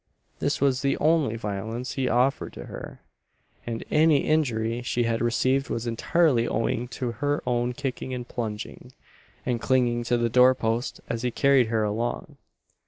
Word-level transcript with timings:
This 0.39 0.59
was 0.59 0.81
the 0.81 0.97
only 0.97 1.35
violence 1.35 1.91
he 1.93 2.09
offered 2.09 2.53
to 2.53 2.65
her; 2.65 3.01
and 3.67 3.83
any 3.91 4.25
injury 4.25 4.81
she 4.81 5.03
had 5.03 5.21
received 5.21 5.69
was 5.69 5.85
entirely 5.85 6.47
owing 6.47 6.87
to 6.97 7.11
her 7.11 7.43
own 7.45 7.73
kicking 7.73 8.11
and 8.11 8.27
plunging, 8.27 8.93
and 9.45 9.61
clinging 9.61 10.03
to 10.05 10.17
the 10.17 10.27
door 10.27 10.55
posts 10.55 11.01
as 11.07 11.21
he 11.21 11.29
carried 11.29 11.67
her 11.67 11.83
along. 11.83 12.37